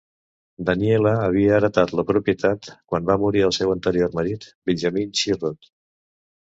[0.69, 5.73] Daniella havia heretat la propietat quan va morir el seu anterior marit, Benjamin Sherrod.